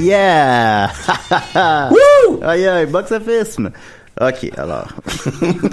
[0.00, 0.90] Yeah!
[1.90, 2.40] Woo!
[2.42, 3.58] Aïe aïe, box office!
[4.20, 4.88] Ok, alors.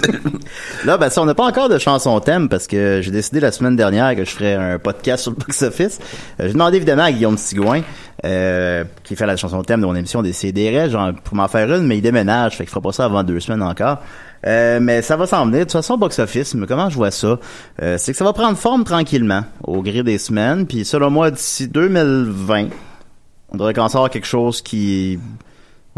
[0.84, 3.52] Là, ben, ça, on n'a pas encore de chanson thème parce que j'ai décidé la
[3.52, 5.98] semaine dernière que je ferais un podcast sur le box office.
[6.40, 7.82] Euh, j'ai demandé évidemment à Guillaume Sigouin,
[8.24, 11.72] euh, qui fait la chanson thème de mon émission des CDR, genre, pour m'en faire
[11.74, 13.98] une, mais il déménage, fait qu'il fera pas ça avant deux semaines encore.
[14.46, 15.60] Euh, mais ça va s'en venir.
[15.60, 17.38] De toute façon, box office, mais comment je vois ça?
[17.82, 20.66] Euh, c'est que ça va prendre forme tranquillement au gré des semaines.
[20.66, 22.68] Puis selon moi, d'ici 2020,
[23.50, 25.18] on devrait commencer à avoir quelque chose qui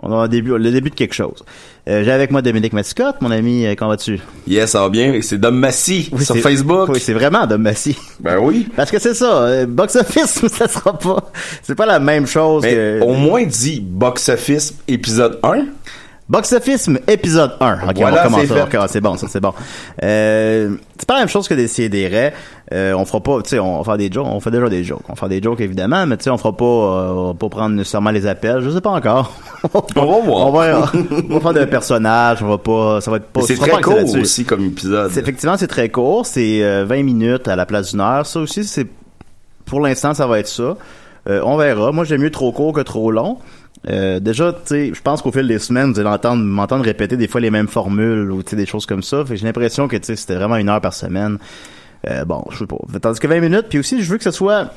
[0.03, 1.45] on a un début, le début de quelque chose.
[1.89, 4.19] Euh, J'ai avec moi Dominique Mascotte, mon ami, euh, comment vas-tu?
[4.47, 5.19] Yes, ça va bien.
[5.23, 6.89] C'est Dom Massy Oui, sur Facebook.
[6.89, 7.97] Oui, c'est vraiment Dom Massy.
[8.19, 8.67] Ben oui.
[8.77, 11.31] Parce que c'est ça, euh, box office, ça sera pas,
[11.63, 13.01] c'est pas la même chose Mais que...
[13.03, 15.67] au moins dit Box Office épisode 1.
[16.31, 17.89] Box Office épisode 1.
[17.89, 18.47] Ok, Voilà, on va commencer.
[18.47, 18.79] c'est fait.
[18.79, 19.53] Ok, c'est bon, ça c'est bon.
[20.05, 22.31] Euh, c'est pas la même chose que des CDR.
[22.73, 24.85] Euh, on fera pas, tu sais, on va faire des jokes, on fait déjà des
[24.85, 25.03] jokes.
[25.09, 27.49] On faire des jokes évidemment, mais tu sais, on fera pas, euh, on va pas
[27.49, 28.61] prendre nécessairement les appels.
[28.61, 29.33] Je sais pas encore.
[29.97, 30.47] On va voir.
[30.47, 30.93] On va,
[31.29, 33.43] on va faire des personnages, on va pas, ça va être pas.
[33.43, 35.11] C'est très pas court aussi comme épisode.
[35.19, 36.25] Effectivement, c'est très court.
[36.27, 38.25] C'est euh, 20 minutes à la place d'une heure.
[38.25, 38.87] Ça aussi, c'est
[39.67, 40.77] pour l'instant, ça va être ça.
[41.29, 41.93] Euh, on verra.
[41.93, 43.39] Moi, j'aime mieux trop court que trop long.
[43.89, 47.17] Euh, déjà, tu sais, je pense qu'au fil des semaines, vous allez entendre m'entendre répéter
[47.17, 49.25] des fois les mêmes formules ou des choses comme ça.
[49.25, 51.39] Fait j'ai l'impression que c'était vraiment une heure par semaine.
[52.09, 52.77] Euh, bon, je sais pas.
[53.01, 54.71] Tandis que 20 minutes, puis aussi, je veux que ce soit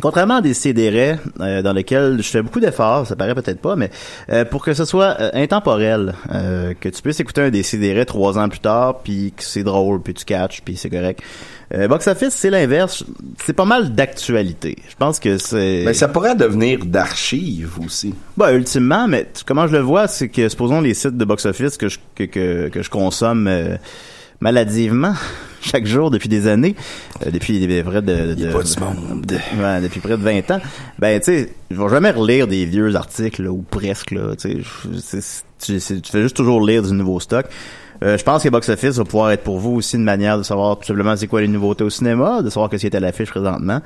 [0.00, 3.76] Contrairement à des CDR euh, dans lesquels je fais beaucoup d'efforts, ça paraît peut-être pas,
[3.76, 3.90] mais
[4.30, 8.04] euh, pour que ce soit euh, intemporel, euh, que tu puisses écouter un des CDR
[8.04, 11.20] trois ans plus tard, puis que c'est drôle, puis tu catches, puis c'est correct.
[11.74, 13.04] Euh, Box Office, c'est l'inverse.
[13.44, 14.76] C'est pas mal d'actualité.
[14.88, 15.84] Je pense que c'est...
[15.84, 18.14] Ben, ça pourrait devenir d'archives aussi.
[18.36, 21.88] Bah, ultimement, mais comment je le vois, c'est que supposons les sites de box-office que
[21.88, 23.76] je, que, que, que je consomme euh,
[24.40, 25.14] maladivement
[25.66, 26.74] chaque jour depuis des années,
[27.26, 30.60] euh, depuis des près de, de, ouais, depuis près de 20 ans,
[30.98, 34.62] ben tu sais, je vais jamais relire des vieux articles là, ou presque là, tu
[35.00, 37.46] sais, tu fais juste toujours lire du nouveau stock.
[38.02, 40.42] Euh, je pense que Box Office va pouvoir être pour vous aussi une manière de
[40.42, 43.00] savoir tout simplement c'est quoi les nouveautés au cinéma, de savoir qu'est-ce qui est à
[43.00, 43.80] l'affiche présentement.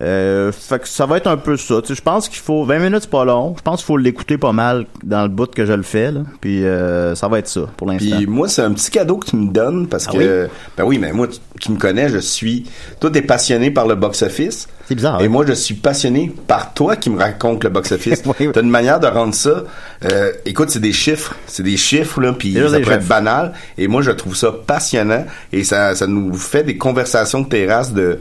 [0.00, 1.76] Euh, fait que ça va être un peu ça.
[1.82, 3.54] Tu sais, je pense qu'il faut 20 minutes, c'est pas long.
[3.56, 6.10] Je pense qu'il faut l'écouter pas mal dans le bout que je le fais.
[6.10, 6.22] Là.
[6.40, 8.16] Puis euh, ça va être ça pour l'instant.
[8.16, 10.98] Puis moi, c'est un petit cadeau que tu me donnes parce Ah que, ben oui,
[10.98, 12.64] mais moi, tu, tu me connais, je suis,
[12.98, 14.66] toi, t'es passionné par le box-office.
[14.88, 15.20] C'est bizarre.
[15.22, 15.28] Et hein?
[15.28, 18.22] moi, je suis passionné par toi qui me raconte le box-office.
[18.26, 18.48] Oui, oui.
[18.52, 19.62] T'as une manière de rendre ça.
[20.04, 23.52] euh, écoute, c'est des chiffres, c'est des chiffres là, puis ça peut être banal.
[23.78, 27.92] Et moi, je trouve ça passionnant et ça, ça nous fait des conversations de terrasse
[27.92, 28.18] de-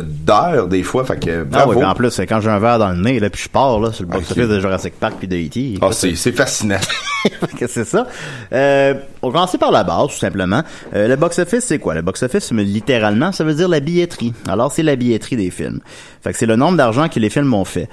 [0.00, 1.04] d'heures des fois.
[1.04, 3.30] Fait que Ah oui, en plus, c'est quand j'ai un verre dans le nez, là,
[3.30, 5.78] puis je pars là, sur le box-office de Jurassic Park puis de E.T.
[5.80, 6.78] Ah, c'est c'est fascinant.
[7.58, 8.06] que c'est ça.
[8.52, 10.62] Euh, on va commencer par la base, tout simplement.
[10.94, 11.94] Euh, le box-office, c'est quoi?
[11.94, 14.32] Le box-office, littéralement, ça veut dire la billetterie.
[14.48, 15.80] Alors, c'est la billetterie des films.
[16.22, 17.88] Fait que c'est le nombre d'argent que les films ont fait.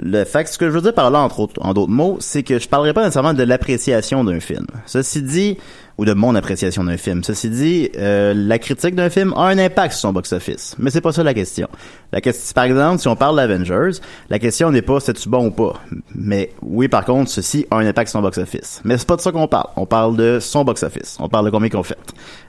[0.00, 2.16] Le fait que ce que je veux dire par là, entre autres, en d'autres mots,
[2.20, 4.66] c'est que je parlerai pas nécessairement de l'appréciation d'un film.
[4.86, 5.58] Ceci dit,
[5.98, 7.22] ou de mon appréciation d'un film.
[7.24, 10.76] Ceci dit, euh, la critique d'un film a un impact sur son box-office.
[10.78, 11.68] Mais c'est pas ça la question.
[12.12, 14.00] La question, par exemple, si on parle d'Avengers,
[14.30, 15.80] la question n'est pas c'est-tu bon ou pas.
[16.14, 18.80] Mais oui, par contre, ceci a un impact sur son box-office.
[18.84, 19.68] Mais c'est pas de ça qu'on parle.
[19.76, 21.16] On parle de son box-office.
[21.20, 21.98] On parle de combien qu'on fait.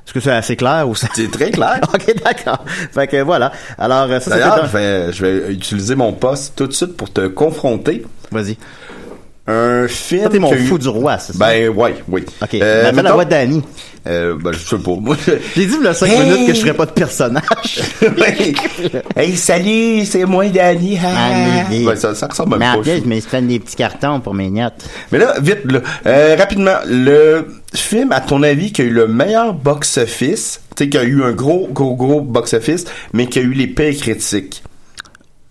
[0.06, 1.08] Est-ce que c'est assez clair ou ça?
[1.14, 1.80] c'est très clair.
[1.94, 2.64] ok, d'accord.
[2.66, 3.52] Fait que voilà.
[3.78, 7.28] Alors, euh, ça, D'ailleurs, vais, je vais utiliser mon poste tout de suite pour te
[7.28, 8.04] confronter.
[8.32, 8.58] Vas-y.
[9.46, 10.30] Un film.
[10.30, 11.40] T'es mon fou du roi, c'est ça?
[11.40, 12.24] Ben, ouais, oui.
[12.42, 13.62] Ok, Euh, mais fais la mettons- voix Danny.
[14.08, 14.92] Euh, ben, je sais pas.
[15.00, 15.18] Moi,
[15.56, 16.20] J'ai dit, il y a 5 Hey!
[16.30, 17.82] minutes que je ferais pas de personnage.
[19.18, 20.98] hey, salut, c'est moi, Danny.
[21.04, 22.90] Ah, mais- Ouais, ça, ça ressemble mais même en pas.
[22.96, 24.86] je me suis fait des petits cartons pour mes notes.
[25.12, 29.08] Mais là, vite, là, euh, rapidement, le film, à ton avis, qui a eu le
[29.08, 33.42] meilleur box-office, tu sais, qui a eu un gros, gros, gros box-office, mais qui a
[33.42, 34.64] eu les pires critiques?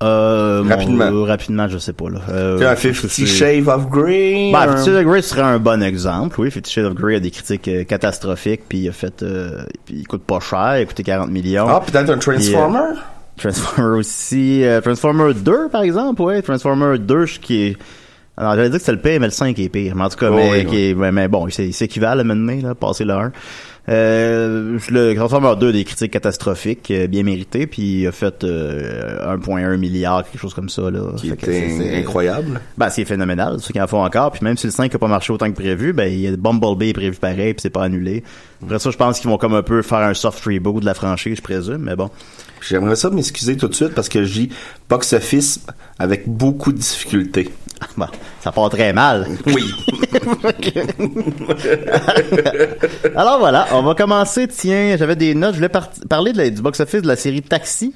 [0.03, 1.05] Euh, Rapidement.
[1.05, 2.21] Euh, rapidement, je sais pas, là.
[2.31, 4.53] Euh, Fifty Shades of Grey.
[4.55, 6.51] Un- Fifty Shades of Grey serait un bon exemple, oui.
[6.51, 9.97] Fifty Shades of Grey a des critiques euh, catastrophiques, puis il a fait, euh, puis
[10.01, 11.67] il coûte pas cher, il a coûté 40 millions.
[11.69, 12.95] Ah, peut-être un Transformer?
[13.37, 16.43] Transformer aussi, Transformer 2, par exemple, ouais.
[16.43, 17.77] Transformer 2, je- qui est,
[18.37, 19.95] alors, j'allais dire que c'est le pire, mais le 5 est pire.
[19.97, 22.25] Mais en tout cas, Oh, mais, oui, qui est- mais, mais bon, il s'équivalent à
[22.25, 23.33] mener, là, passer le 1.
[23.89, 28.45] Euh, le Transformer 2 a des critiques catastrophiques, euh, bien méritées, puis il a fait
[28.45, 31.01] euh, 1.1 milliard, quelque chose comme ça, là.
[31.17, 32.61] Qui Fait était c'est- c'est- incroyable.
[32.79, 34.31] Ben, c'est phénoménal, ceux qui en font encore.
[34.31, 36.37] Puis même si le 5 a pas marché autant que prévu, ben, il y a
[36.37, 38.23] Bumblebee est prévu pareil, puis c'est pas annulé.
[38.63, 40.95] Après ça, je pense qu'ils vont comme un peu faire un soft reboot de la
[40.95, 42.09] franchise, je présume, mais bon.
[42.69, 44.49] J'aimerais ça m'excuser tout de suite parce que je dis
[44.89, 45.61] box-office
[45.99, 47.51] avec beaucoup de difficultés.
[47.97, 48.07] Bon,
[48.41, 49.27] ça part très mal.
[49.47, 49.65] Oui.
[53.17, 54.47] Alors voilà, on va commencer.
[54.49, 55.53] Tiens, j'avais des notes.
[55.53, 57.93] Je voulais par- parler de la- du box-office de la série Taxi.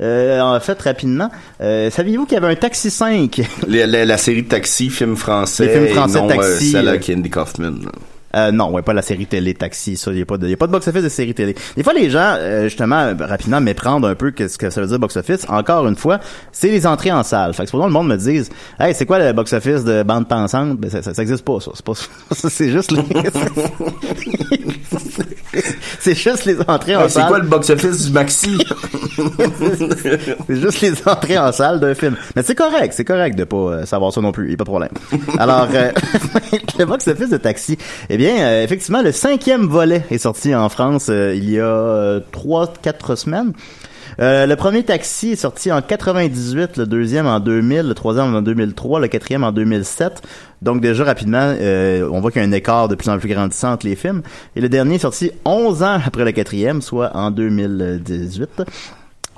[0.00, 1.30] Euh, en fait, rapidement,
[1.60, 5.66] euh, saviez-vous qu'il y avait un Taxi 5 la, la- la série Taxi, film français,
[5.66, 7.70] Les films français et non Taxi, euh, celle avec Andy Kaufman.
[7.84, 7.92] là.
[8.36, 9.96] Euh, non, ouais, pas la série télé Taxi.
[9.96, 11.54] Ça, y a pas de, y a pas de box-office de série télé.
[11.76, 14.86] Des fois, les gens, euh, justement, euh, rapidement méprendre un peu qu'est-ce que ça veut
[14.86, 15.46] dire box-office.
[15.48, 16.20] Encore une fois,
[16.52, 17.54] c'est les entrées en salle.
[17.54, 20.78] Fait que souvent le monde me dise, hey, c'est quoi le box-office de bande pensante
[20.78, 21.70] Ben ça, ça, ça existe pas, ça.
[21.74, 22.06] C'est pas, ça,
[22.50, 23.02] c'est juste les,
[26.00, 27.28] c'est juste les entrées en Ah, c'est salle.
[27.28, 28.58] quoi le box-office du Maxi?
[30.46, 32.16] c'est juste les entrées en salle d'un film.
[32.36, 34.64] Mais c'est correct, c'est correct de pas euh, savoir ça non plus, y a pas
[34.64, 34.90] de problème.
[35.38, 35.90] Alors, euh,
[36.78, 37.78] le box-office de Taxi,
[38.08, 41.64] eh bien, euh, effectivement, le cinquième volet est sorti en France euh, il y a
[41.64, 43.54] euh, trois, quatre semaines.
[44.18, 48.42] Euh, le premier taxi est sorti en 98, le deuxième en 2000, le troisième en
[48.42, 50.20] 2003, le quatrième en 2007.
[50.60, 53.30] Donc déjà rapidement, euh, on voit qu'il y a un écart de plus en plus
[53.30, 54.20] grandissant entre les films.
[54.54, 58.64] Et le dernier est sorti 11 ans après le quatrième, soit en 2018.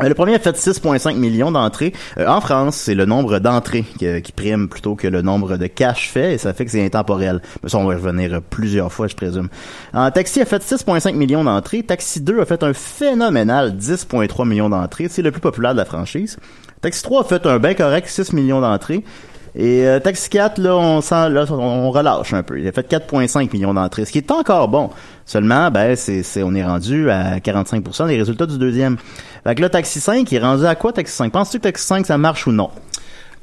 [0.03, 1.93] Euh, Le premier a fait 6,5 millions d'entrées.
[2.19, 5.67] Euh, en France, c'est le nombre d'entrées qui, qui prime plutôt que le nombre de
[5.67, 7.41] cash fait, et ça fait que c'est intemporel.
[7.63, 9.49] Mais ça, on va revenir euh, plusieurs fois, je présume.
[9.93, 11.83] En Taxi a fait 6,5 millions d'entrées.
[11.83, 15.09] Taxi 2 a fait un phénoménal 10,3 millions d'entrées.
[15.09, 16.39] C'est le plus populaire de la franchise.
[16.81, 19.05] Taxi 3 a fait un bien correct 6 millions d'entrées.
[19.55, 22.59] Et euh, Taxi 4, là, on sent, là, on, relâche un peu.
[22.59, 24.91] Il a fait 4,5 millions d'entrées, ce qui est encore bon.
[25.27, 28.97] Seulement, ben, c'est, c'est, on est rendu à 45% des résultats du deuxième.
[29.45, 31.31] Fait que là, Taxi 5, il est rendu à quoi, Taxi 5?
[31.33, 32.71] Penses-tu que Taxi 5, ça marche ou non?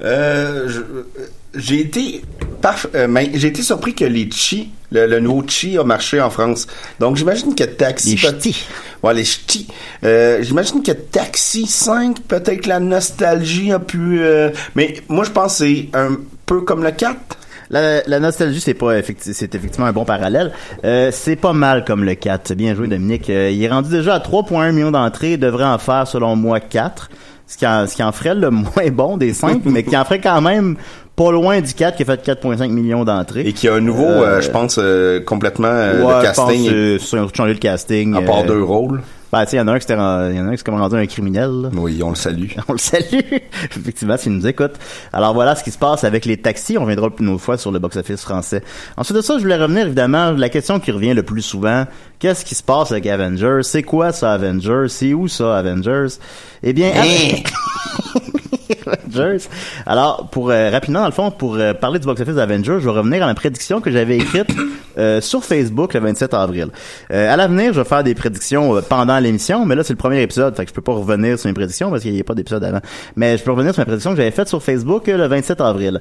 [0.02, 1.06] Euh, je- euh,
[1.54, 2.22] j'ai été
[2.62, 6.20] parf- euh, mais j'ai été surpris que les chi, le, le nouveau chi a marché
[6.20, 6.66] en France.
[6.98, 8.54] Donc j'imagine que Taxi Les peut-.
[9.02, 9.66] Ouais, les ch'tis.
[10.04, 15.58] Euh, j'imagine que Taxi 5 peut-être la nostalgie a pu euh, mais moi je pense
[15.58, 16.16] que c'est un
[16.46, 17.16] peu comme le 4.
[17.72, 20.50] La, la nostalgie, c'est pas effecti- c'est effectivement un bon parallèle.
[20.84, 22.48] Euh, c'est pas mal comme le 4.
[22.48, 23.30] C'est bien joué, Dominique.
[23.30, 25.34] Euh, il est rendu déjà à 3,1 millions d'entrées.
[25.34, 27.10] Il devrait en faire, selon moi, 4.
[27.46, 30.04] Ce qui en, ce qui en ferait le moins bon des 5, mais qui en
[30.04, 30.76] ferait quand même
[31.24, 33.42] pas loin du 4 qui a fait 4,5 millions d'entrées.
[33.42, 36.24] Et qui a un nouveau, Euh, euh, je pense, euh, complètement euh, Ouais, le je
[36.26, 36.98] casting.
[36.98, 38.14] pense, ils ont changé le casting.
[38.16, 39.02] à part euh, deux rôles.
[39.32, 40.48] Ben, tu sais, il y en a un qui s'était ren- il y en a
[40.48, 41.68] un qui s'est comme rendu un criminel, là.
[41.74, 42.48] Oui, on le salue.
[42.68, 43.04] On le salue.
[43.76, 44.72] Effectivement, s'il nous écoute.
[45.12, 46.76] Alors voilà ce qui se passe avec les taxis.
[46.78, 48.62] On reviendra une autre fois sur le box-office français.
[48.96, 51.84] Ensuite de ça, je voulais revenir évidemment la question qui revient le plus souvent.
[52.18, 53.60] Qu'est-ce qui se passe avec Avengers?
[53.62, 54.86] C'est quoi ça, Avengers?
[54.88, 56.08] C'est où ça, Avengers?
[56.64, 56.90] Eh bien,
[59.86, 62.90] Alors, pour euh, rapidement, dans le fond, pour euh, parler du box-office d'Avengers, je vais
[62.90, 64.50] revenir à ma prédiction que j'avais écrite
[64.98, 66.68] euh, sur Facebook le 27 avril.
[67.10, 69.98] Euh, à l'avenir, je vais faire des prédictions euh, pendant l'émission, mais là, c'est le
[69.98, 72.24] premier épisode, fait que je peux pas revenir sur mes prédictions parce qu'il n'y a
[72.24, 72.80] pas d'épisode avant.
[73.16, 75.60] Mais je peux revenir sur ma prédiction que j'avais faite sur Facebook euh, le 27
[75.60, 76.00] avril.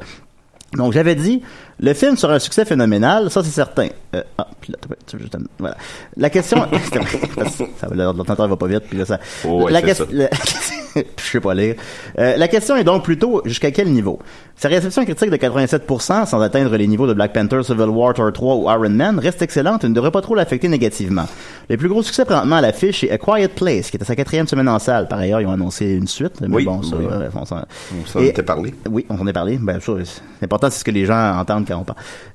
[0.78, 1.42] Donc j'avais dit
[1.80, 3.88] le film sera un succès phénoménal, ça c'est certain.
[4.16, 5.78] Euh, ah, puis là, tu veux juste- voilà.
[6.18, 6.66] La question,
[7.92, 9.20] l'ordinateur va pas vite, puis là ça.
[9.48, 10.06] Oh, ouais, la question,
[10.96, 11.76] je sais pas lire.
[12.18, 14.20] Euh, la question est donc plutôt jusqu'à quel niveau?
[14.56, 18.34] Sa réception critique de 87% sans atteindre les niveaux de Black Panther, Civil War, Thor
[18.34, 21.26] 3 ou Iron Man reste excellente et ne devrait pas trop l'affecter négativement.
[21.70, 24.16] Les plus gros succès présentement à l'affiche est A Quiet Place, qui est à sa
[24.18, 25.08] quatrième semaine en salle.
[25.08, 27.06] Par ailleurs, ils ont annoncé une suite, mais Oui, bon, ça, oui.
[27.06, 28.74] ouais, on s'en- était parlé.
[28.90, 29.58] oui, on en a parlé.
[29.62, 31.66] Ben, ça, c'est important, c'est ce que les gens entendent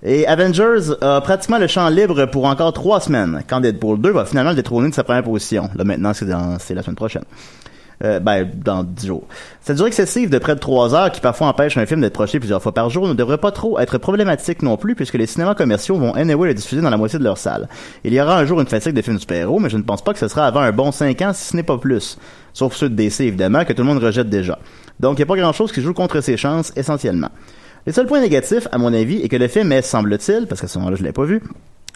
[0.03, 4.25] Et Avengers a pratiquement le champ libre pour encore trois semaines, quand Deadpool 2 va
[4.25, 5.69] finalement le détrôner de sa première position.
[5.75, 7.25] Là, maintenant, c'est la semaine prochaine.
[8.03, 9.27] euh, ben, dans 10 jours.
[9.61, 12.39] Cette durée excessive de près de 3 heures, qui parfois empêche un film d'être projeté
[12.39, 15.55] plusieurs fois par jour, ne devrait pas trop être problématique non plus, puisque les cinémas
[15.55, 17.69] commerciaux vont anyway le diffuser dans la moitié de leur salle.
[18.05, 20.13] Il y aura un jour une fatigue de films super-héros, mais je ne pense pas
[20.13, 22.19] que ce sera avant un bon 5 ans, si ce n'est pas plus.
[22.53, 24.59] Sauf ceux de DC, évidemment, que tout le monde rejette déjà.
[25.01, 27.31] Donc, il n'y a pas grand-chose qui joue contre ses chances, essentiellement.
[27.87, 30.69] Les seuls points négatifs, à mon avis, est que le film est, semble-t-il, parce qu'à
[30.69, 31.43] ce moment-là, je l'ai pas vu,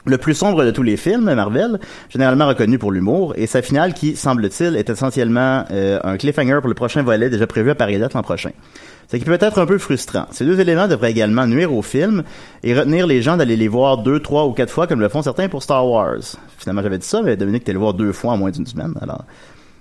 [0.04, 1.80] le plus sombre de tous les films Marvel,
[2.10, 6.68] généralement reconnu pour l'humour, et sa finale qui, semble-t-il, est essentiellement euh, un cliffhanger pour
[6.68, 8.50] le prochain volet déjà prévu à Paris date l'an prochain.
[9.10, 10.26] Ce qui peut être un peu frustrant.
[10.30, 12.22] Ces deux éléments devraient également nuire au film
[12.62, 15.22] et retenir les gens d'aller les voir deux, trois ou quatre fois comme le font
[15.22, 16.20] certains pour Star Wars.
[16.58, 18.92] Finalement, j'avais dit ça, mais Dominique t'es le voir deux fois en moins d'une semaine,
[19.00, 19.24] alors...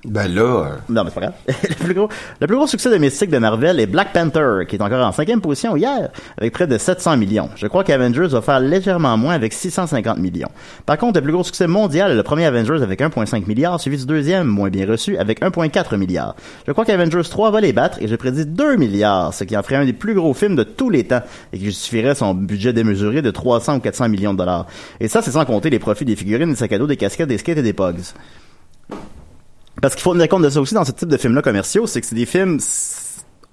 [0.07, 1.33] Ben là, euh, Non, mais c'est pas grave.
[2.39, 5.11] le, plus gros, succès de Mystique de Marvel est Black Panther, qui est encore en
[5.11, 7.49] cinquième position hier, avec près de 700 millions.
[7.55, 10.47] Je crois qu'Avengers va faire légèrement moins avec 650 millions.
[10.85, 13.97] Par contre, le plus gros succès mondial est le premier Avengers avec 1,5 milliard, suivi
[13.97, 16.35] du deuxième, moins bien reçu, avec 1,4 milliard.
[16.65, 19.63] Je crois qu'Avengers 3 va les battre, et je prédis 2 milliards, ce qui en
[19.63, 21.21] ferait un des plus gros films de tous les temps,
[21.51, 24.67] et qui justifierait son budget démesuré de 300 ou 400 millions de dollars.
[25.01, 27.27] Et ça, c'est sans compter les profits des figurines, des sacs à dos, des casquettes,
[27.27, 27.97] des skates et des pogs.
[29.81, 32.01] Parce qu'il faut tenir compte de ça aussi dans ce type de films-là commerciaux, c'est
[32.01, 32.59] que c'est des films,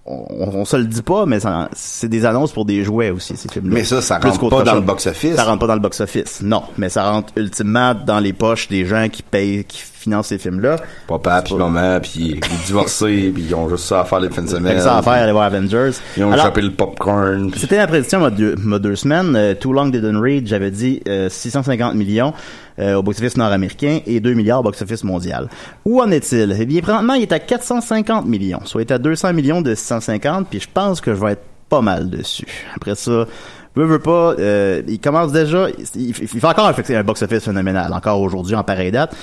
[0.07, 1.39] on, on se le dit pas, mais
[1.73, 3.75] c'est des annonces pour des jouets aussi, ces films-là.
[3.75, 4.81] mais ça, ça Plus rentre pas dans chose.
[4.81, 5.37] le box-office.
[5.37, 6.63] Ça rentre pas dans le box-office, non.
[6.79, 10.77] Mais ça rentre ultimement dans les poches des gens qui payent, qui financent ces films-là.
[11.07, 14.43] Papa, puis maman, puis ils divorcés, puis ils ont juste ça à faire les fins
[14.43, 14.81] de semaine.
[14.81, 15.91] Ça à faire, aller voir Avengers.
[16.17, 17.51] Ils ont Alors, chopé le popcorn.
[17.51, 19.35] puis- C'était ma prédiction a deux, deux semaines.
[19.37, 22.33] Euh, Too Long Didn't Read, j'avais dit euh, 650 millions
[22.79, 25.49] euh, au box-office nord-américain et 2 milliards au box-office mondial.
[25.85, 26.57] Où en est-il?
[26.59, 29.75] Eh bien, présentement, il est à 450 millions, soit il est à 200 millions de
[29.75, 32.47] 650, puis je pense que je vais être pas mal dessus.
[32.77, 33.27] Après ça,
[33.77, 37.93] veut, veut pas, euh, il commence déjà, il, il fait encore un, un box-office phénoménal,
[37.93, 39.15] encore aujourd'hui en pareille date.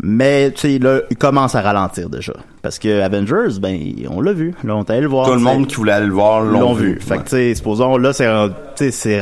[0.00, 4.32] Mais tu sais là, il commence à ralentir déjà parce que Avengers, ben on l'a
[4.32, 5.26] vu, là on est allé le voir.
[5.26, 6.94] Tout le monde qui voulait aller le voir l'ont vu.
[6.94, 7.00] vu.
[7.00, 8.54] Fait que, tu sais, supposons, là, c'est rendu,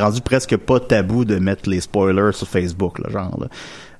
[0.00, 3.46] rendu presque pas tabou de mettre les spoilers sur Facebook, là, genre, là.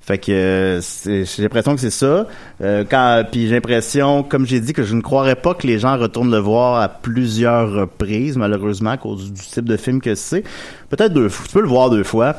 [0.00, 2.28] Fait que euh, j'ai l'impression que c'est ça.
[2.60, 5.80] Euh, quand puis j'ai l'impression, comme j'ai dit, que je ne croirais pas que les
[5.80, 10.14] gens retournent le voir à plusieurs reprises, malheureusement, à cause du type de film que
[10.14, 10.44] c'est.
[10.90, 11.46] Peut-être deux fois.
[11.48, 12.36] Tu peux le voir deux fois,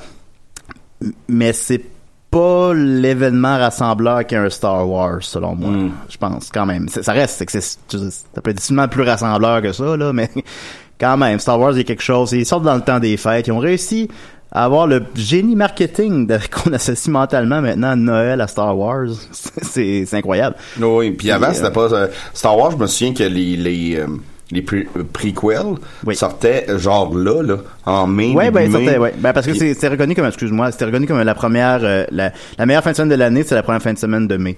[1.28, 1.82] mais c'est
[2.32, 5.70] pas l'événement rassembleur qu'est un Star Wars, selon moi.
[5.70, 5.92] Mm.
[6.10, 6.90] Je pense, quand même.
[6.90, 10.30] Ça reste, c'est ça peut être difficilement plus rassembleur que ça, là, mais
[11.00, 12.34] quand même, Star Wars, il y a quelque chose.
[12.34, 13.48] Ils sortent dans le temps des fêtes.
[13.48, 14.10] Ils ont réussi
[14.52, 19.08] à avoir le génie marketing qu'on associe mentalement maintenant Noël à Star Wars.
[19.32, 20.56] C'est, c'est incroyable.
[20.80, 21.94] Oui, puis avant, c'était euh, pas...
[21.94, 23.58] euh, Star Wars, je me souviens que les...
[23.58, 24.08] les euh,
[24.52, 25.76] les pre- euh, prequels
[26.06, 26.16] Oui.
[26.16, 29.14] sortaient euh, genre là, là, en mai, début ben, c'était, ouais.
[29.18, 32.32] Ben, parce que Puis- c'est, reconnu comme, excuse-moi, c'était reconnu comme la première, euh, la,
[32.58, 34.58] la meilleure fin de semaine de l'année, c'est la première fin de semaine de mai.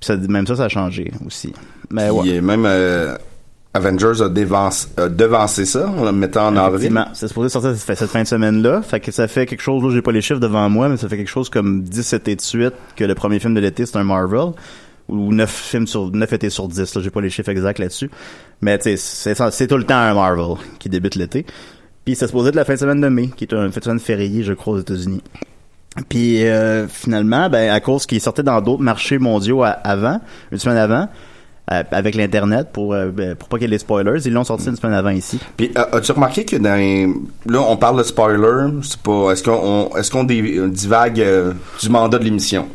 [0.00, 1.52] Puis ça, même ça, ça a changé aussi.
[1.90, 2.40] Mais Puis, ouais.
[2.40, 3.14] même euh,
[3.74, 6.98] Avengers a, a devancé ça en le mettant en avril.
[7.12, 8.80] C'est supposé sortir cette fin de semaine-là.
[8.80, 11.08] Fait que ça fait quelque chose, là, j'ai pas les chiffres devant moi, mais ça
[11.10, 13.98] fait quelque chose comme 17 étés de suite que le premier film de l'été, c'est
[13.98, 14.52] un Marvel.
[15.08, 18.10] Ou 9 films sur, 9 étés sur 10, là, j'ai pas les chiffres exacts là-dessus.
[18.62, 21.44] Mais, tu sais, c'est, tout le temps un Marvel qui débute l'été.
[22.04, 23.84] Puis c'est supposé être la fin de semaine de mai, qui est un fin de
[23.84, 25.22] semaine férié, je crois, aux États-Unis.
[26.08, 30.20] Puis euh, finalement, ben à cause qu'il sortait dans d'autres marchés mondiaux à- avant,
[30.52, 31.08] une semaine avant,
[31.72, 34.44] euh, avec l'internet pour euh, ben, pour pas qu'il y ait les spoilers, ils l'ont
[34.44, 35.40] sorti une semaine avant ici.
[35.56, 37.06] Puis as-tu remarqué que dans les-
[37.46, 41.24] là on parle de spoiler, c'est pas est-ce qu'on on- est-ce qu'on divague
[41.80, 42.68] du mandat de l'émission?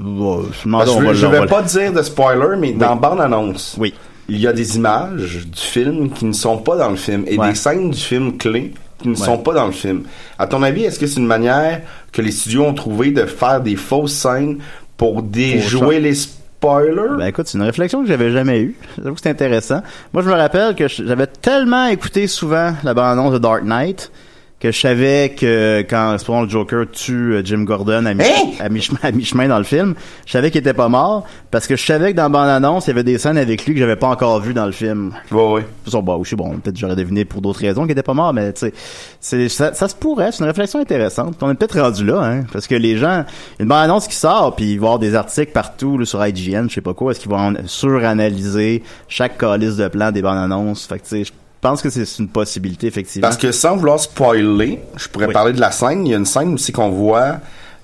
[0.00, 3.92] Bon, je je, je vais va- pas dire de spoiler, mais dans bande annonce, Oui.
[4.28, 7.38] Il y a des images du film qui ne sont pas dans le film et
[7.38, 7.48] Ouais.
[7.50, 9.24] des scènes du film clés qui ne Ouais.
[9.24, 10.02] sont pas dans le film.
[10.38, 13.60] À ton avis, est-ce que c'est une manière que les studios ont trouvé de faire
[13.60, 14.58] des fausses scènes
[14.96, 17.16] pour déjouer les spoilers?
[17.18, 18.74] Ben écoute, c'est une réflexion que j'avais jamais eue.
[18.96, 19.82] J'avoue que c'est intéressant.
[20.12, 24.10] Moi, je me rappelle que j'avais tellement écouté souvent la bande-annonce de Dark Knight
[24.58, 28.68] que je savais que quand supposons, le Joker tue euh, Jim Gordon à mi- Hein?
[28.70, 29.94] mi-chemin mi-chemin dans le film,
[30.24, 32.88] je savais qu'il était pas mort parce que je savais que dans la bande-annonce, il
[32.88, 35.12] y avait des scènes avec lui que j'avais pas encore vues dans le film.
[35.30, 35.66] Ouais, ouais.
[35.86, 38.32] Sont bon, je suis bon, peut-être j'aurais deviné pour d'autres raisons qu'il était pas mort,
[38.32, 38.72] mais tu
[39.20, 41.36] sais, ça, ça se pourrait, c'est une réflexion intéressante.
[41.42, 43.26] On est peut-être rendu là, hein, parce que les gens,
[43.60, 46.66] une bonne annonce qui sort, puis ils vont avoir des articles partout là, sur IGN,
[46.70, 50.86] je sais pas quoi, est-ce qu'ils vont suranalyser chaque calice de plan des bandes annonces.
[50.86, 53.26] Fait que tu sais, pense que c'est une possibilité effectivement.
[53.26, 55.32] Parce que sans vouloir spoiler, je pourrais Oui.
[55.32, 56.06] parler de la scène.
[56.06, 57.38] Il y a une scène aussi qu'on voit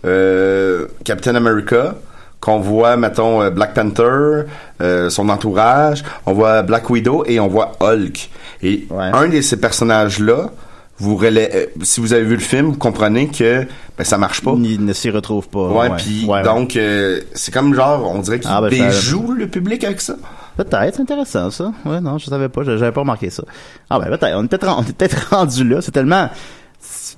[0.05, 1.95] euh, Captain America,
[2.41, 4.45] qu'on voit, mettons, euh, Black Panther,
[4.81, 8.29] euh, son entourage, on voit Black Widow et on voit Hulk.
[8.65, 9.11] Et Ouais.
[9.13, 10.51] un de ces personnages-là,
[10.99, 13.65] vous relais- si vous avez vu le film, vous comprenez que
[13.97, 14.55] ben, ça marche pas.
[14.57, 15.69] ils ne s'y retrouvent pas.
[15.69, 16.43] Ouais, puis Ouais, ouais.
[16.43, 20.15] donc euh, c'est comme genre, on dirait qu'il Ah, ben, le public avec ça.
[20.57, 21.73] Peut-être, c'est intéressant ça.
[21.85, 23.43] Ouais, non, je savais pas, j'avais pas remarqué ça.
[23.91, 24.49] Ah ben peut-être, on est
[24.93, 26.29] peut-être rendu là, c'est tellement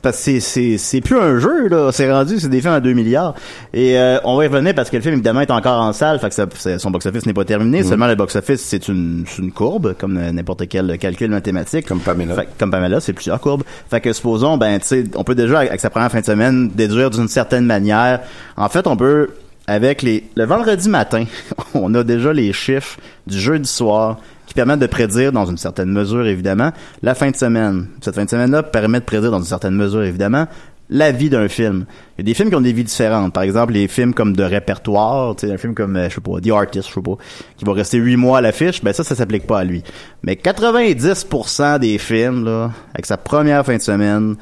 [0.03, 2.93] parce que c'est c'est plus un jeu là, c'est rendu c'est des films à 2
[2.93, 3.35] milliards
[3.73, 6.19] et euh, on va y revenir parce que le film évidemment est encore en salle,
[6.19, 7.87] fait que ça- son box office n'est pas terminé, Mm.
[7.89, 11.87] seulement le box office c'est une une courbe comme n'importe quel calcul mathématique.
[11.87, 12.35] Comme Pamela.
[12.35, 13.63] Fait que- comme Pamela, c'est plusieurs courbes.
[13.91, 16.69] Fait que supposons ben tu sais, on peut déjà avec sa première fin de semaine
[16.69, 18.21] déduire d'une certaine manière.
[18.59, 19.31] En fait, on peut
[19.67, 21.25] avec les le vendredi matin,
[21.75, 25.91] on a déjà les chiffres du jeudi soir qui permettent de prédire dans une certaine
[25.91, 27.89] mesure évidemment la fin de semaine.
[28.01, 30.47] Cette fin de semaine-là permet de prédire dans une certaine mesure évidemment
[30.91, 31.87] la vie d'un film.
[32.17, 33.33] Il y a des films qui ont des vies différentes.
[33.33, 36.51] Par exemple, les films comme de répertoire, un film comme, euh, je sais pas, The
[36.51, 37.17] Artist, je sais pas,
[37.57, 39.83] qui va rester huit mois à l'affiche, ben ça, ça s'applique pas à lui.
[40.23, 44.37] Mais 90% des films, là, avec sa première fin de semaine,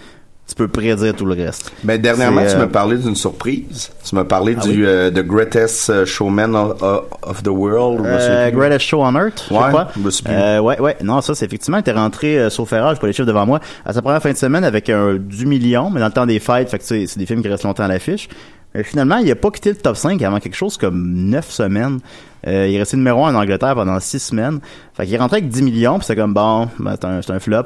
[0.53, 1.73] tu peux prédire tout le reste.
[1.83, 3.91] Ben, dernièrement, tu euh, m'as parlé d'une surprise.
[4.05, 6.83] Tu m'as parlé Ah du euh, The Greatest euh, Showman of,
[7.23, 8.01] of the World.
[8.05, 8.51] je Euh.
[8.51, 9.89] Greatest Show on Earth, je Ouais, crois.
[9.97, 10.21] je me plus.
[10.29, 10.97] Euh, ouais, ouais.
[11.03, 13.47] Non, ça, c'est effectivement, il était rentré, euh, sauf erreur, j'ai pas les chiffres devant
[13.47, 16.27] moi, à sa première fin de semaine avec un, du million, mais dans le temps
[16.27, 18.29] des fêtes, fait que c'est des films qui restent longtemps à l'affiche.
[18.75, 21.99] Mais finalement, il a pas quitté le top 5 avant quelque chose comme 9 semaines.
[22.47, 24.61] Euh, il est resté numéro 1 en Angleterre pendant 6 semaines.
[24.95, 27.33] Fait qu'il est rentré avec 10 millions, puis c'est comme, bon, ben, c'est un, c'est
[27.33, 27.65] un flop.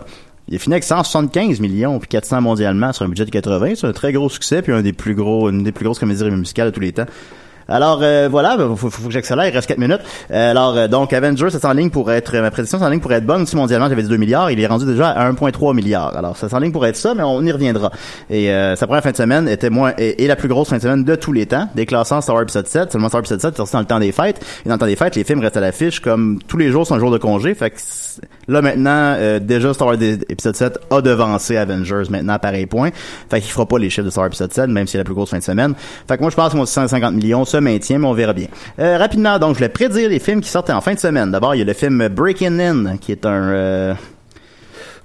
[0.49, 3.75] Il a fini avec 175 millions, puis 400 mondialement sur un budget de 80.
[3.75, 6.25] C'est un très gros succès, puis un des plus gros, une des plus grosses comédies
[6.25, 7.07] musicales de tous les temps.
[7.69, 10.01] Alors euh, voilà, il faut, faut, que j'accélère, il reste 4 minutes.
[10.31, 13.01] Euh, alors euh, donc Avengers c'est en ligne pour être ma prédiction c'est en ligne
[13.01, 15.75] pour être bonne aussi mondialement, j'avais dit 2 milliards, il est rendu déjà à 1.3
[15.75, 16.17] milliards.
[16.17, 17.91] Alors c'est en ligne pour être ça, mais on y reviendra.
[18.31, 20.83] Et euh, sa première fin de semaine était moins et, la plus grosse fin de
[20.83, 23.51] semaine de tous les temps, déclassant Star Wars épisode 7, seulement Star Wars épisode 7
[23.51, 24.41] c'est sorti dans le temps des fêtes.
[24.65, 26.87] Et dans le temps des fêtes, les films restent à l'affiche comme tous les jours
[26.87, 27.81] sont un jour de congé, fait que
[28.49, 32.91] là maintenant euh, déjà Star Wars épisode 7 a devancé Avengers maintenant à pareil point.
[33.31, 35.05] Fait qu'il fera pas les chiffres de Star Wars épisode 7 même si c'est la
[35.05, 35.75] plus grosse fin de semaine.
[36.09, 38.49] Fait que moi je pense que mon 650 millions se maintient mais on verra bien.
[38.79, 41.31] Euh, rapidement donc je voulais prédire les films qui sortent en fin de semaine.
[41.31, 43.95] D'abord il y a le film Breaking In qui est un euh,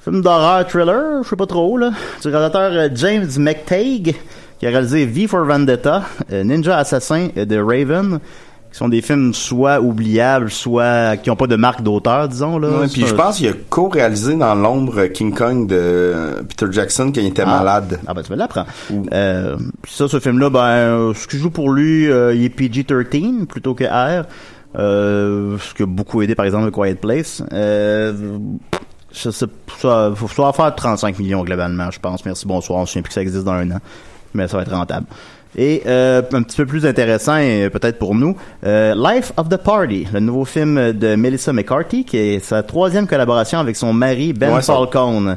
[0.03, 1.91] film d'horreur thriller, je sais pas trop là,
[2.21, 4.15] du réalisateur euh, James McTague
[4.59, 8.19] qui a réalisé V for Vendetta, euh, Ninja Assassin The Raven
[8.71, 12.69] qui sont des films soit oubliables, soit qui ont pas de marque d'auteur, disons là.
[12.69, 17.11] Ouais, puis je pense qu'il a co-réalisé dans l'ombre King Kong de euh, Peter Jackson
[17.13, 17.57] quand il était Ah.
[17.59, 17.99] malade.
[18.07, 18.65] Ah ben tu me l'apprends.
[19.11, 22.49] Euh, puis ça, ce film-là, ben, euh, ce qui joue pour lui, euh, il est
[22.49, 24.25] PG-13 plutôt que R.
[24.79, 27.43] Euh, ce qui a beaucoup aidé, par exemple, The Quiet Place.
[27.51, 28.13] Euh,
[29.13, 29.45] je sais,
[29.81, 32.23] ça, faut, ça va faire 35 millions globalement, je pense.
[32.23, 32.79] Merci, bonsoir.
[32.79, 33.79] On se souvient plus que ça existe dans un an.
[34.33, 35.07] Mais ça va être rentable.
[35.57, 37.35] Et euh, un petit peu plus intéressant,
[37.71, 42.17] peut-être pour nous, euh, Life of the Party, le nouveau film de Melissa McCarthy, qui
[42.17, 45.35] est sa troisième collaboration avec son mari Ben Ouais, ça- Falcone.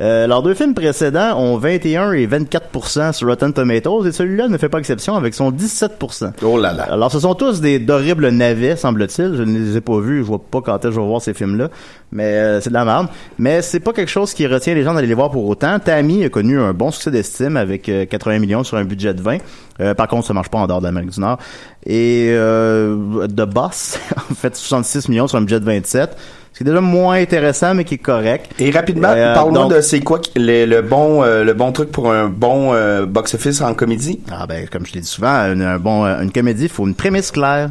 [0.00, 4.58] Euh, leurs deux films précédents ont 21 et 24% sur Rotten Tomatoes et celui-là ne
[4.58, 6.84] fait pas exception avec son 17% Oh là là.
[6.90, 9.34] Alors ce sont tous des d'horribles navets semble-t-il.
[9.36, 11.22] Je ne les ai pas vus, je vois pas quand est-ce que je vais voir
[11.22, 11.68] ces films-là,
[12.12, 13.08] mais euh, c'est de la merde.
[13.38, 15.78] Mais c'est pas quelque chose qui retient les gens d'aller les voir pour autant.
[15.78, 19.22] Tammy a connu un bon succès d'estime avec euh, 80 millions sur un budget de
[19.22, 19.38] 20.
[19.80, 21.38] Euh, par contre, ça marche pas en dehors de l'Amérique du Nord.
[21.86, 23.98] Et euh, The Boss
[24.30, 26.16] en fait 66 millions sur un budget de 27.
[26.54, 28.52] Ce qui est déjà moins intéressant, mais qui est correct.
[28.60, 32.12] Et rapidement, Euh, parle-moi de c'est quoi le, le bon euh, le bon truc pour
[32.12, 34.20] un bon euh, box-office en comédie?
[34.30, 36.86] Ah ben, comme je l'ai dit souvent, une, un bon, euh, une comédie, il faut
[36.86, 37.70] une prémisse claire.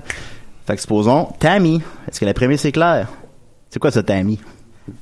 [0.67, 3.07] Fait que supposons, Tammy, est-ce que la prémisse est claire?
[3.69, 4.41] C'est quoi ça, Tammy?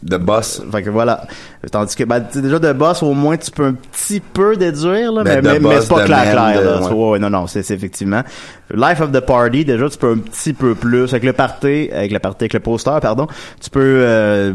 [0.03, 0.61] De boss.
[0.71, 1.25] Fait que voilà.
[1.69, 5.23] Tandis que, ben, déjà de boss, au moins, tu peux un petit peu déduire, là,
[5.23, 6.81] Ben, mais, mais, mais c'est pas clair, clair, là.
[6.81, 6.93] ouais.
[7.11, 8.21] Ouais, non, non, c'est effectivement.
[8.73, 11.03] Life of the Party, déjà, tu peux un petit peu plus.
[11.13, 13.27] Avec le party, avec le party, avec le poster, pardon,
[13.61, 14.53] tu peux, euh,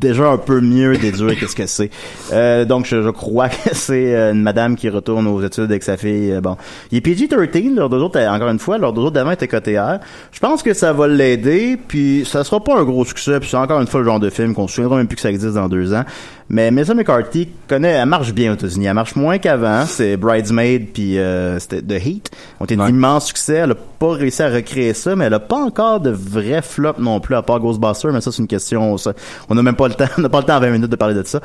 [0.00, 1.90] déjà un peu mieux déduire qu'est-ce que c'est.
[2.30, 5.82] Euh, donc, je, je crois que c'est euh, une madame qui retourne aux études avec
[5.82, 6.30] sa fille.
[6.32, 6.56] euh, bon.
[6.92, 9.78] Il est PG-13, leurs deux autres, encore une fois, leurs deux autres d'avant étaient côté
[9.78, 9.98] R.
[10.30, 13.56] Je pense que ça va l'aider, puis ça sera pas un gros succès, puis c'est
[13.56, 15.54] encore une fois le genre de film qu'on se souviendra même plus que ça existe
[15.54, 16.04] dans deux ans.
[16.50, 18.86] Mais Melissa McCarthy connaît, elle marche bien aux États-Unis.
[18.86, 19.84] Elle marche moins qu'avant.
[19.86, 22.30] C'est Bridesmaid puis euh, c'était The Heat.
[22.58, 22.86] Ont été Ouais.
[22.86, 23.54] d'immenses succès.
[23.56, 26.94] Elle a pas réussi à recréer ça, mais elle a pas encore de vrai flop
[26.98, 28.12] non plus à part Ghostbusters.
[28.12, 28.96] Mais ça c'est une question.
[28.96, 29.12] ça-
[29.50, 30.06] on n'a même pas le temps.
[30.18, 31.40] On n'a pas le temps en 20 minutes de parler de ça.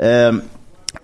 [0.00, 0.32] Euh,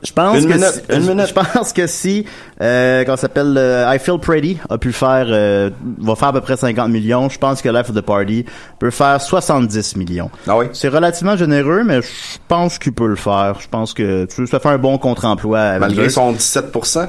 [0.02, 1.26] je pense Une que minute, si, une je- minute.
[1.28, 2.26] je pense que si
[2.61, 6.33] euh, quand ça s'appelle euh, I Feel Pretty a pu faire euh, va faire à
[6.35, 8.44] peu près 50 millions, je pense que Life of the Party
[8.78, 10.30] peut faire 70 millions.
[10.46, 10.66] Ah oui.
[10.72, 13.57] C'est relativement généreux, mais je pense qu'il peut le faire.
[13.61, 15.78] Je pense que tu sais, ça fait un bon contre-emploi.
[15.78, 17.09] Malgré son 17%.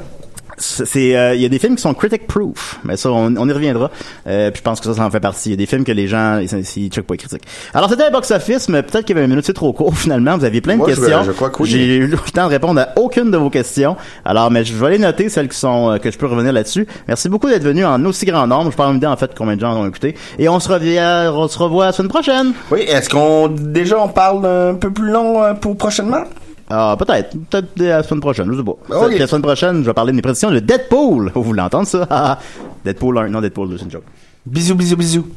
[0.58, 3.50] C'est euh, il y a des films qui sont critic proof mais ça on, on
[3.50, 3.92] y reviendra.
[4.28, 5.50] Euh, puis je pense que ça ça en fait partie.
[5.50, 7.44] Il y a des films que les gens ils, ils checkent pas les critiques.
[7.74, 9.96] Alors c'était un box office mais peut-être qu'il y avait une minute c'est trop court
[9.98, 10.38] finalement.
[10.38, 11.24] Vous aviez plein de Moi, je- questions.
[11.24, 11.70] je crois que oui.
[11.70, 13.96] j'ai eu le temps de répondre à aucune de vos questions.
[14.24, 16.88] Alors mais je vais les noter celles qui sont euh, que je peux revenir là-dessus.
[17.08, 18.72] Merci beaucoup d'être venu en aussi grand nombre.
[18.72, 20.16] Je parle même en fait combien de gens ont écouté.
[20.40, 22.54] Et on se revient on se revoit la semaine prochaine.
[22.72, 26.24] Oui, est-ce qu'on déjà on parle un peu plus long euh, pour prochainement?
[26.70, 27.38] Ah peut-être.
[27.50, 29.08] Peut-être la semaine prochaine je sais pas.
[29.18, 31.32] La semaine prochaine je vais parler de mes prédictions de Deadpool.
[31.34, 32.40] Vous voulez entendre ça?
[32.86, 34.04] Deadpool 1 non Deadpool 2 c'est une joke.
[34.46, 35.28] Bisous, bisous, bisous.